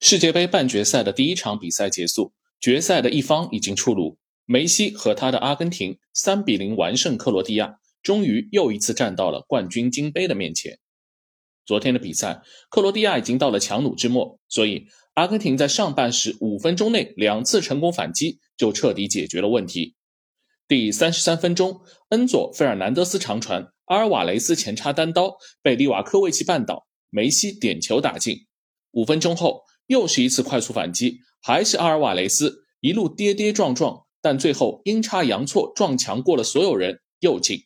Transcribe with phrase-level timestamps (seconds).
[0.00, 4.16] 世界杯半决赛的第一场比赛结束，决赛的一方已经出炉。
[4.46, 10.78] 梅西和他的阿根廷三比零完胜克罗地亚，终于又一次站到了冠军金杯的面前。
[11.66, 19.96] 昨天的比赛，克罗地亚已经到了强弩之末，所以阿根廷在上半时五分钟内两次成功反击，就彻底解决了问题。
[20.68, 21.80] 第三十三分钟，
[22.10, 28.46] 恩佐·费尔南德斯长传，阿尔瓦雷斯前插单刀，被利瓦科维奇绊倒，梅西点球打进。
[28.92, 29.64] 五分钟后。
[29.88, 37.64] 又是一次快速反击，还是阿尔瓦雷斯一路跌跌撞撞，但最后阴差阳错撞墙过了所有人，又进。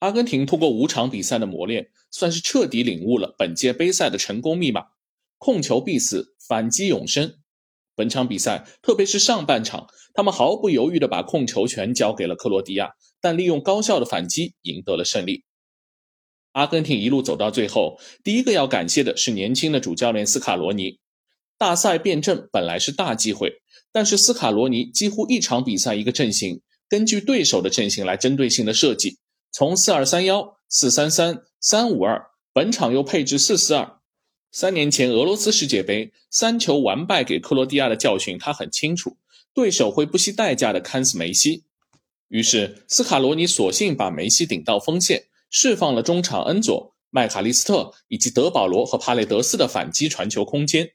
[0.00, 4.84] 阿根廷通过五场比赛的磨练，算是彻底领悟了本届杯赛的成功密码：
[5.38, 7.38] 控球必死，反击永生。
[7.94, 12.90] 本场比赛，特别是上半场，他们毫不犹豫地把控球权交给了克罗地亚，
[13.22, 15.44] 但利用高效的反击赢得了胜利。
[16.52, 20.98] 阿根廷一路走到最后，第一个要感谢的是年轻的主教练斯卡罗尼。
[21.58, 29.18] 大赛变阵本来是大机会，但是斯卡罗尼几乎一场比赛一个阵型，根据对手的阵型来针对性的设计，
[29.50, 33.98] 从四二三幺、四三三、三五二，本场又配置四四二。
[34.52, 39.16] 三年前俄罗斯世界杯三球完败给克罗地亚的教训，他很清楚，
[39.54, 41.64] 对手会不惜代价的看死梅西。
[42.28, 50.92] 于是斯卡罗尼索性把梅西顶到锋线，释放了中场恩佐、麦卡利斯特以及德保罗和帕雷德斯的反击传球空间。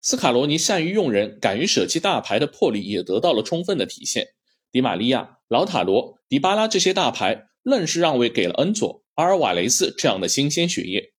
[0.00, 4.28] 斯卡罗尼善于用人、敢于舍弃大牌的魄力也得到了充分的体现。
[4.70, 11.12] 迪玛利亚、劳塔罗、迪巴拉这些大牌愣是让位给了恩佐、阿尔瓦雷斯这样的新鲜血液。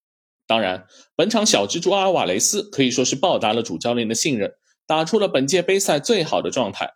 [0.45, 4.53] 当然，本场小蜘蛛阿尔瓦雷斯可以说是报答了主教练的信任，
[4.85, 6.91] 打出了本届杯赛最好的状态。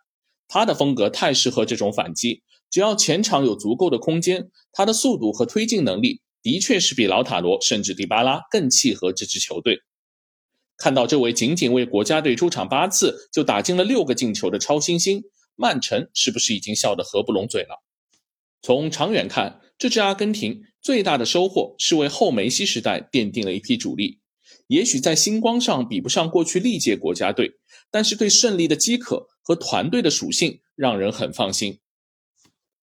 [0.48, 9.80] 他的风格太适合这种反击，只要前场有足够的空间，他的速度和推进能力的确是比劳塔罗甚至迪巴拉更契合这支球队。
[10.76, 17.82] 看到这位仅仅为国家队出场八次就打进了六个进球的超新星，曼城是不是已经笑得合不拢嘴了？
[18.62, 24.20] 从长远看，这支阿根廷最大的收获是为后梅西时代奠定了一批主力。
[24.68, 27.54] 也许在星光上比不上过去历届国家队，
[27.90, 31.80] 但是对胜利的饥渴和团队的属性让人很放心。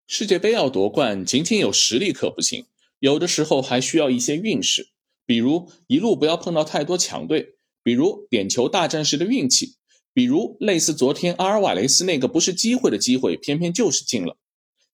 [0.05, 2.65] 世界杯要夺冠，仅仅有实力可不行，
[2.99, 4.89] 有的时候还需要一些运势，
[5.25, 7.55] 比如一路不要碰到太多强队。
[7.89, 9.73] 比如点球大战时的运气，
[10.13, 14.37] 比如类似昨天阿尔瓦雷斯那个不是机会的机会，偏偏就是进了。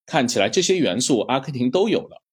[0.06, 2.24] 看起来这些元素阿根廷都有了，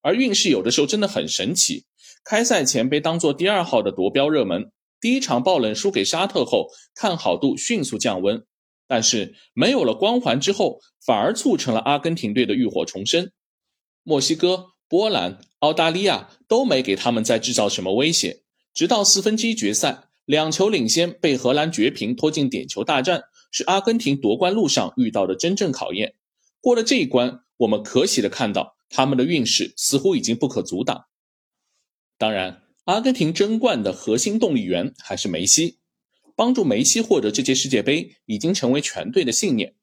[0.00, 1.86] 而运势有的时候真的很神奇。
[2.22, 4.70] 开赛前被当做第二号的夺标热门，
[5.00, 8.46] 第一场爆冷输给沙特后，看好度迅速降温。
[8.86, 13.32] 但是没有了光环之后，反而促成了阿根廷队的浴火重生。
[14.04, 18.42] 墨西哥、波兰、澳大利亚都没给他们再制造什么威胁。
[18.72, 26.14] 直到四分之一决赛，两球领先被荷兰绝平，拖进点球大战，是阿根廷夺冠路上遇到的真正考验。
[26.60, 31.06] 过了这一关，我们可喜的看到他们的运势似乎已经不可阻挡。
[32.16, 35.78] 当然，阿根廷争冠的核心动力源还是梅西，
[36.36, 39.74] 帮助梅西获得这届世界杯已经成为全队的信念。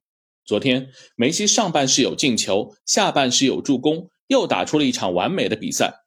[0.46, 6.06] 昨天，梅西上半时有进球，下半时有助攻，又打出了一场完美的比赛。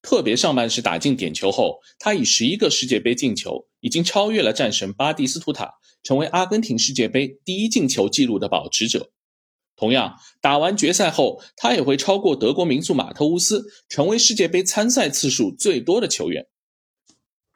[0.00, 9.10] 特别上半时打进点球后，他以十一个世界杯进球，已经超越了战神巴蒂斯图塔，成为阿根廷世界杯第一进球纪录的保持者。
[9.76, 16.46] 同样，打完决赛后，他也会超过德国名宿马特乌斯，成为世界杯参赛次数最多的球员。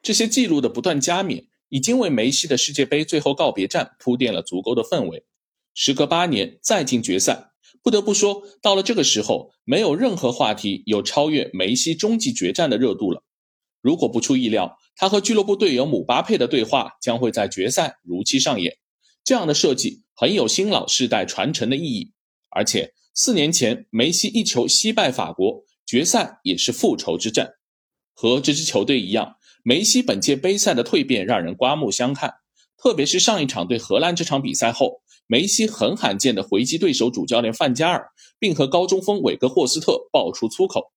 [0.01, 5.25] 这些纪录的不断加冕，已经为梅西的世界杯最后告别战铺垫了足够的氛围。
[5.73, 7.52] 时隔八年再进决赛。
[7.83, 13.21] 不得不说，到了这个时候，没有任何话题有超越梅西终极决战的热度了。
[13.81, 18.77] 如果不出意料，他和俱乐部队友姆巴佩的对话将会在决赛如期上演。
[19.25, 22.13] 这样的设计很有新老世代传承的意义。
[22.49, 27.51] 而且四年前梅西一球惜败法国，决赛也是复仇之战。
[28.13, 32.35] 和这支球队一样，梅西本届杯赛的蜕变让人刮目相看。
[32.77, 35.02] 特别是上一场对荷兰这场比赛后。
[35.27, 40.91] 梅西很罕见的回击对手主教练范加尔，并和高中锋韦格霍斯特爆出粗口。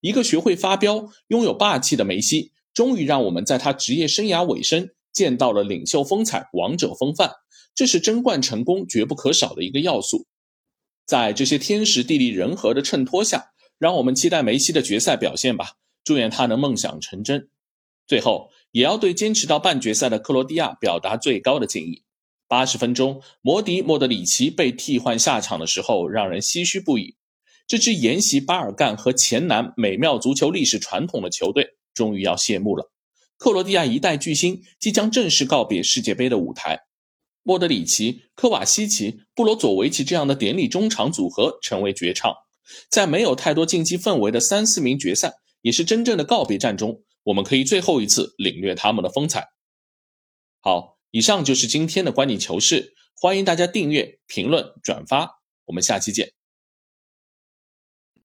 [0.00, 7.30] 一个学会发飙、拥有霸气的梅西，终于让我们在他职业生涯尾声见到了领袖风采、王者风范。
[7.74, 10.26] 这是争冠成功绝不可少的一个要素。
[11.06, 15.76] 在这些天时地利人和的衬托下，让我们期待梅西的决赛表现吧。
[16.04, 17.48] 祝愿他能梦想成真。
[18.06, 22.02] 最后，也要对坚持到半决赛的克罗地亚表达最高的敬意。
[22.52, 27.16] 八十分钟，摩迪莫德里奇被替换下场的时候，让人唏嘘不已。
[27.66, 32.92] 这支沿袭巴尔干和前南美妙足球历史传统的球队，终于要谢幕了。
[33.38, 36.80] 克罗地亚一代巨星即将正式告别世界杯的舞台。
[37.42, 42.34] 莫德里奇、科瓦西奇、布罗佐维奇这样的典礼中场组合成为绝唱。
[42.90, 45.32] 在没有太多竞技氛围的三四名决赛，
[45.62, 49.46] 也是真正的告别战中，我们可以最后一次领略他们的风采。
[50.60, 56.32] 好，以上就是今天的观点球事，欢迎大家订阅、评论、转发，我们下期见。